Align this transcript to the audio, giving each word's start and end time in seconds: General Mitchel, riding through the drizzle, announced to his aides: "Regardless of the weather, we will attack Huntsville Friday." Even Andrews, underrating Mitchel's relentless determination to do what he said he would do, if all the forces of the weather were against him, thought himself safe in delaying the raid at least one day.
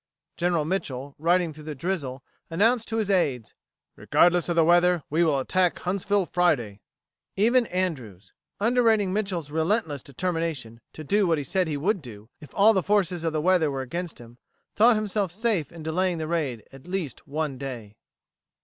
General 0.35 0.65
Mitchel, 0.65 1.13
riding 1.19 1.53
through 1.53 1.65
the 1.65 1.75
drizzle, 1.75 2.23
announced 2.49 2.87
to 2.87 2.97
his 2.97 3.11
aides: 3.11 3.53
"Regardless 3.95 4.49
of 4.49 4.55
the 4.55 4.63
weather, 4.65 5.03
we 5.11 5.23
will 5.23 5.37
attack 5.37 5.77
Huntsville 5.77 6.25
Friday." 6.25 6.81
Even 7.35 7.67
Andrews, 7.67 8.33
underrating 8.59 9.13
Mitchel's 9.13 9.51
relentless 9.51 10.01
determination 10.01 10.81
to 10.93 11.03
do 11.03 11.27
what 11.27 11.37
he 11.37 11.43
said 11.43 11.67
he 11.67 11.77
would 11.77 12.01
do, 12.01 12.29
if 12.39 12.49
all 12.55 12.73
the 12.73 12.81
forces 12.81 13.23
of 13.23 13.31
the 13.31 13.41
weather 13.41 13.69
were 13.69 13.81
against 13.83 14.17
him, 14.17 14.39
thought 14.75 14.95
himself 14.95 15.31
safe 15.31 15.71
in 15.71 15.83
delaying 15.83 16.17
the 16.17 16.25
raid 16.25 16.63
at 16.73 16.87
least 16.87 17.27
one 17.27 17.59
day. 17.59 17.95